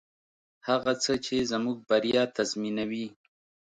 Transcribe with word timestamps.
هغه 0.67 0.93
څه 1.03 1.13
چې 1.25 1.35
زموږ 1.51 1.77
بریا 1.89 2.23
تضمینوي. 2.35 3.07